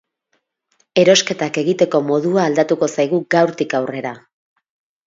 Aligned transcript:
Erosketak 1.01 1.59
egiteko 1.63 2.03
modua 2.09 2.43
aldatuko 2.51 2.91
zaigu, 2.97 3.21
gaurtik 3.39 3.79
aurrera. 3.83 4.17